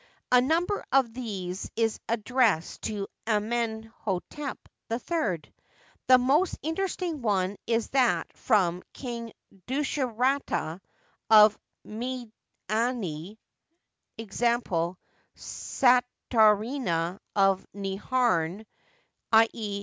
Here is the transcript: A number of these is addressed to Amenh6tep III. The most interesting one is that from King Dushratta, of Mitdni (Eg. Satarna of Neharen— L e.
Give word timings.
A 0.31 0.41
number 0.41 0.83
of 0.91 1.13
these 1.13 1.69
is 1.75 1.99
addressed 2.09 2.81
to 2.85 3.07
Amenh6tep 3.27 4.55
III. 4.89 5.53
The 6.07 6.17
most 6.17 6.57
interesting 6.63 7.21
one 7.21 7.57
is 7.67 7.89
that 7.89 8.35
from 8.35 8.81
King 8.93 9.31
Dushratta, 9.67 10.81
of 11.29 11.55
Mitdni 11.85 13.37
(Eg. 14.17 14.31
Satarna 15.37 17.19
of 17.35 17.67
Neharen— 17.75 18.65
L 19.31 19.45
e. 19.53 19.79